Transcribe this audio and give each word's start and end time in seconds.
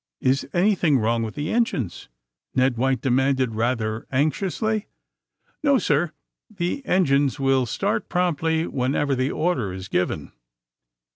'*Is 0.19 0.49
anything 0.51 0.97
wrong 0.97 1.21
with 1.21 1.35
the 1.35 1.51
engines?" 1.51 2.09
Ned 2.55 2.75
White 2.75 3.01
demanded, 3.01 3.53
rather 3.53 4.07
anxiously. 4.11 4.87
^^No, 5.63 5.79
sir. 5.79 6.11
The 6.49 6.83
engines 6.87 7.39
will 7.39 7.67
start 7.67 8.09
promptly 8.09 8.65
whenever 8.65 9.13
the 9.13 9.29
order 9.29 9.71
is 9.71 9.87
given." 9.89 10.31